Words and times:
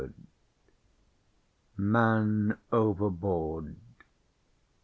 ]MAN 1.93 2.57
OVERBOARD! 2.73 3.75